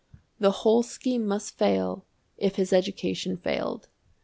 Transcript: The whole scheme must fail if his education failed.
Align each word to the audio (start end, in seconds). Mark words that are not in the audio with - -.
The 0.39 0.49
whole 0.65 0.81
scheme 0.81 1.27
must 1.27 1.59
fail 1.59 2.07
if 2.35 2.55
his 2.55 2.73
education 2.73 3.37
failed. 3.37 3.87